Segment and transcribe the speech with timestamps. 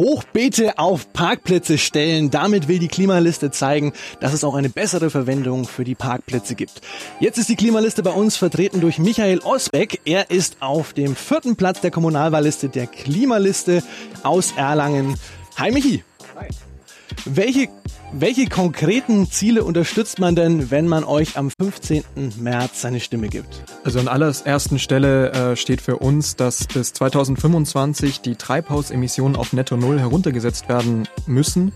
[0.00, 2.30] Hochbeete auf Parkplätze stellen.
[2.30, 6.80] Damit will die Klimaliste zeigen, dass es auch eine bessere Verwendung für die Parkplätze gibt.
[7.20, 10.00] Jetzt ist die Klimaliste bei uns vertreten durch Michael Osbeck.
[10.06, 13.82] Er ist auf dem vierten Platz der Kommunalwahlliste der Klimaliste
[14.22, 15.16] aus Erlangen.
[15.58, 16.02] Hi Michi.
[16.34, 16.48] Hi.
[17.24, 17.68] Welche
[18.12, 22.02] welche konkreten Ziele unterstützt man denn, wenn man euch am 15.
[22.40, 23.62] März seine Stimme gibt?
[23.84, 29.76] Also an allerersten Stelle äh, steht für uns, dass bis 2025 die Treibhausemissionen auf Netto
[29.76, 31.68] Null heruntergesetzt werden müssen.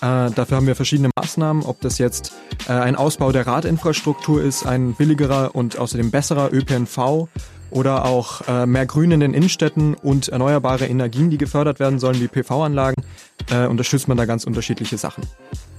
[0.00, 2.32] Äh, dafür haben wir verschiedene Maßnahmen, ob das jetzt
[2.66, 7.28] äh, ein Ausbau der Radinfrastruktur ist, ein billigerer und außerdem besserer ÖPNV
[7.74, 12.20] oder auch äh, mehr Grün in den Innenstädten und erneuerbare Energien, die gefördert werden sollen,
[12.20, 13.02] wie PV-Anlagen,
[13.50, 15.24] äh, unterstützt man da ganz unterschiedliche Sachen.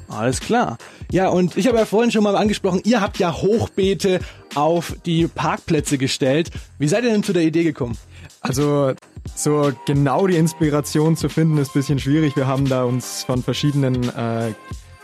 [0.09, 0.77] Alles klar.
[1.09, 4.20] Ja, und ich habe ja vorhin schon mal angesprochen, ihr habt ja Hochbeete
[4.55, 6.52] auf die Parkplätze gestellt.
[6.77, 7.98] Wie seid ihr denn zu der Idee gekommen?
[8.41, 8.93] Also
[9.34, 12.35] so genau die Inspiration zu finden ist bisschen schwierig.
[12.35, 14.52] Wir haben da uns von verschiedenen äh,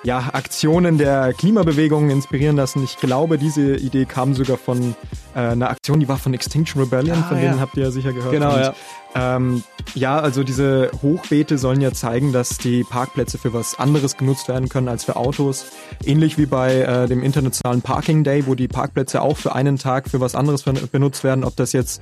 [0.03, 2.83] ja, Aktionen der Klimabewegung inspirieren lassen.
[2.83, 4.95] Ich glaube, diese Idee kam sogar von
[5.35, 7.43] äh, einer Aktion, die war von Extinction Rebellion, ah, von ja.
[7.43, 8.31] denen habt ihr ja sicher gehört.
[8.31, 8.73] Genau, Und, ja.
[9.13, 14.47] Ähm, ja, also diese Hochbeete sollen ja zeigen, dass die Parkplätze für was anderes genutzt
[14.47, 15.65] werden können als für Autos.
[16.05, 20.09] Ähnlich wie bei äh, dem internationalen Parking Day, wo die Parkplätze auch für einen Tag
[20.09, 22.02] für was anderes benutzt werden, ob das jetzt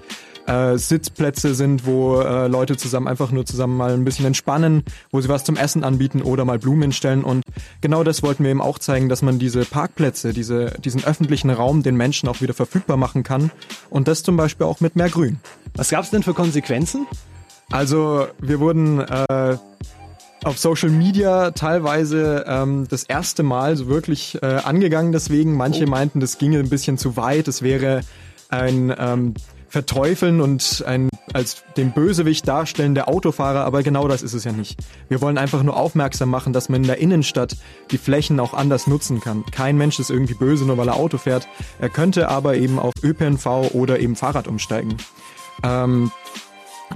[0.50, 5.22] äh, Sitzplätze sind, wo äh, Leute zusammen einfach nur zusammen mal ein bisschen entspannen, wo
[5.22, 7.24] sie was zum Essen anbieten oder mal Blumen hinstellen.
[7.24, 7.44] Und
[7.82, 11.84] genau das wollten wir eben auch zeigen, dass man diese Parkplätze, diese, diesen öffentlichen Raum
[11.84, 13.52] den Menschen auch wieder verfügbar machen kann.
[13.90, 15.40] Und das zum Beispiel auch mit mehr Grün.
[15.76, 17.08] Was gab es denn für Konsequenzen?
[17.72, 19.58] Also wir wurden äh,
[20.44, 25.56] auf Social Media teilweise ähm, das erste Mal so wirklich äh, angegangen deswegen.
[25.56, 25.90] Manche oh.
[25.90, 28.02] meinten, das ginge ein bisschen zu weit, es wäre
[28.50, 29.34] ein ähm,
[29.68, 34.80] verteufeln und ein als den Bösewicht darstellende Autofahrer, aber genau das ist es ja nicht.
[35.08, 37.56] Wir wollen einfach nur aufmerksam machen, dass man in der Innenstadt
[37.92, 39.46] die Flächen auch anders nutzen kann.
[39.52, 41.48] Kein Mensch ist irgendwie böse, nur weil er Auto fährt.
[41.80, 44.98] Er könnte aber eben auf ÖPNV oder eben Fahrrad umsteigen.
[45.64, 46.12] Ähm,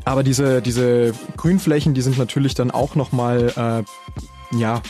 [0.05, 4.81] aber diese, diese Grünflächen, die sind natürlich dann auch nochmal, äh, ja,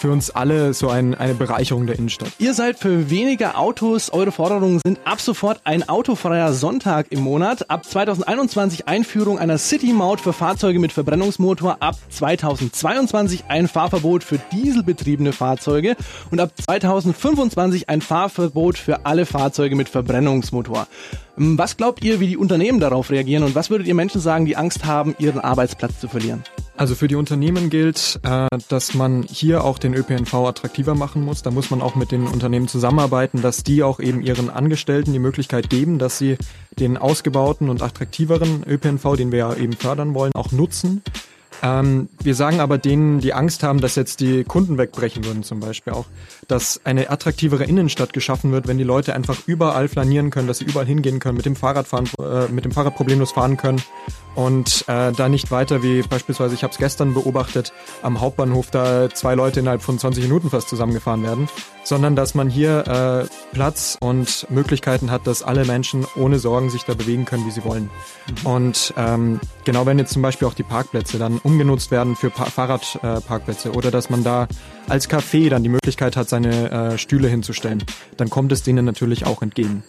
[0.00, 2.32] für uns alle so ein, eine Bereicherung der Innenstadt.
[2.38, 4.10] Ihr seid für weniger Autos.
[4.10, 7.68] Eure Forderungen sind ab sofort ein autofreier Sonntag im Monat.
[7.68, 11.76] Ab 2021 Einführung einer City-Maut für Fahrzeuge mit Verbrennungsmotor.
[11.80, 15.96] Ab 2022 ein Fahrverbot für dieselbetriebene Fahrzeuge.
[16.30, 20.86] Und ab 2025 ein Fahrverbot für alle Fahrzeuge mit Verbrennungsmotor.
[21.38, 23.44] Ähm, was glaubt ihr, wie die Unternehmen darauf reagieren?
[23.44, 26.42] Und was würdet ihr Menschen sagen, die Angst haben, ihren Arbeitsplatz zu verlieren?
[26.76, 31.42] Also für die Unternehmen gilt, äh, dass man hier auch den ÖPNV attraktiver machen muss.
[31.42, 35.18] Da muss man auch mit den Unternehmen zusammenarbeiten, dass die auch eben ihren Angestellten die
[35.18, 36.38] Möglichkeit geben, dass sie
[36.78, 41.02] den ausgebauten und attraktiveren ÖPNV, den wir ja eben fördern wollen, auch nutzen.
[41.62, 45.60] Ähm, wir sagen aber denen, die Angst haben, dass jetzt die Kunden wegbrechen würden zum
[45.60, 46.06] Beispiel auch,
[46.48, 50.64] dass eine attraktivere Innenstadt geschaffen wird, wenn die Leute einfach überall flanieren können, dass sie
[50.64, 53.82] überall hingehen können, mit dem Fahrrad fahren, äh, mit dem Fahrrad problemlos fahren können
[54.34, 59.10] und äh, da nicht weiter wie beispielsweise, ich habe es gestern beobachtet, am Hauptbahnhof da
[59.10, 61.48] zwei Leute innerhalb von 20 Minuten fast zusammengefahren werden,
[61.84, 66.84] sondern dass man hier äh, Platz und Möglichkeiten hat, dass alle Menschen ohne Sorgen sich
[66.84, 67.90] da bewegen können, wie sie wollen.
[68.42, 68.46] Mhm.
[68.46, 72.44] Und ähm, genau wenn jetzt zum Beispiel auch die Parkplätze dann umgenutzt werden für pa
[72.44, 74.46] Fahrradparkplätze äh, oder dass man da
[74.88, 77.84] als Café dann die Möglichkeit hat, seine äh, Stühle hinzustellen,
[78.16, 79.82] dann kommt es denen natürlich auch entgegen.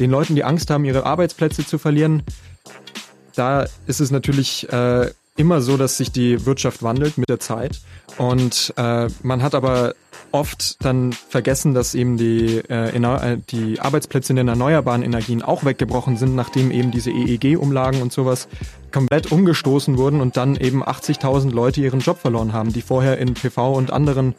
[0.00, 2.22] Den Leuten, die Angst haben, ihre Arbeitsplätze zu verlieren,
[3.34, 7.80] da ist es natürlich äh, immer so, dass sich die Wirtschaft wandelt mit der Zeit.
[8.18, 9.94] Und äh, man hat aber
[10.30, 15.64] oft dann vergessen, dass eben die, äh, äh die Arbeitsplätze in den erneuerbaren Energien auch
[15.64, 18.48] weggebrochen sind, nachdem eben diese EEG-Umlagen und sowas
[18.92, 23.34] komplett umgestoßen wurden und dann eben 80.000 Leute ihren Job verloren haben, die vorher in
[23.34, 24.34] PV und anderen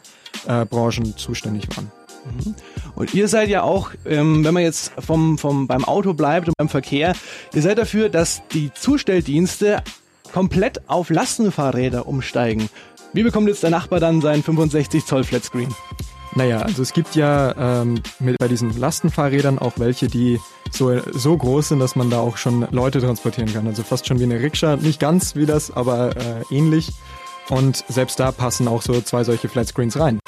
[0.46, 1.90] äh, Branchen zuständig waren.
[2.24, 2.54] Mhm.
[2.94, 6.56] Und ihr seid ja auch, ähm, wenn man jetzt vom, vom, beim Auto bleibt und
[6.56, 7.14] beim Verkehr,
[7.54, 9.82] ihr seid dafür, dass die Zustelldienste
[10.32, 12.68] komplett auf Lastenfahrräder umsteigen.
[13.12, 15.72] Wie bekommt jetzt der Nachbar dann seinen 65 Zoll Flatscreen?
[16.34, 20.40] Naja, also es gibt ja ähm, mit, bei diesen Lastenfahrrädern auch welche, die
[20.72, 23.66] so, so groß sind, dass man da auch schon Leute transportieren kann.
[23.68, 24.76] Also fast schon wie eine Rikscha.
[24.76, 26.92] Nicht ganz wie das, aber äh, ähnlich.
[27.48, 30.18] Und selbst da passen auch so zwei solche Flatscreens rein.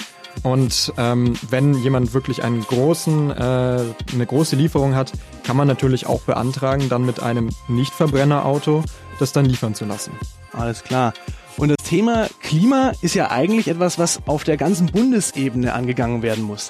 [0.43, 5.13] Und ähm, wenn jemand wirklich einen großen, äh, eine große Lieferung hat,
[5.45, 8.83] kann man natürlich auch beantragen, dann mit einem Nicht-Verbrenner-Auto
[9.19, 10.13] das dann liefern zu lassen.
[10.53, 11.15] Alles klar.
[11.57, 16.45] Und das Thema Klima ist ja eigentlich etwas, was auf der ganzen Bundesebene angegangen werden
[16.45, 16.69] muss.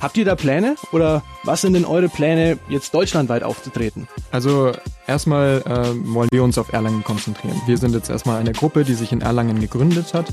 [0.00, 4.08] Habt ihr da Pläne oder was sind denn eure Pläne, jetzt deutschlandweit aufzutreten?
[4.30, 4.72] Also
[5.06, 7.60] erstmal äh, wollen wir uns auf Erlangen konzentrieren.
[7.66, 10.26] Wir sind jetzt erstmal eine Gruppe, die sich in Erlangen gegründet hat.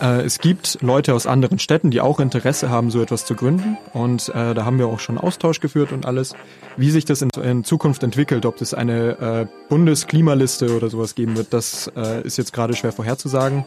[0.00, 3.76] Äh, es gibt Leute aus anderen Städten, die auch Interesse haben, so etwas zu gründen.
[3.92, 6.34] Und äh, da haben wir auch schon Austausch geführt und alles.
[6.76, 11.36] Wie sich das in, in Zukunft entwickelt, ob es eine äh, Bundesklimaliste oder sowas geben
[11.36, 13.64] wird, das äh, ist jetzt gerade schwer vorherzusagen.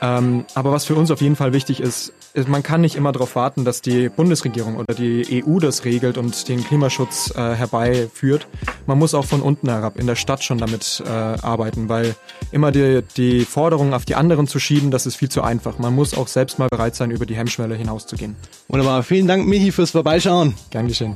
[0.00, 3.12] Ähm, aber was für uns auf jeden Fall wichtig ist, ist, man kann nicht immer
[3.12, 8.46] darauf warten, dass die Bundesregierung oder die EU das regelt und den Klimaschutz äh, herbeiführt.
[8.86, 12.14] Man muss auch von unten herab in der Stadt schon damit äh, arbeiten, weil
[12.52, 15.78] immer die, die Forderungen auf die anderen zu schieben, das ist viel zu einfach.
[15.78, 18.36] Man muss auch selbst mal bereit sein, über die Hemmschwelle hinauszugehen.
[18.68, 19.02] Wunderbar.
[19.02, 20.54] Vielen Dank, Michi, fürs Vorbeischauen.
[20.70, 21.14] Gern geschehen.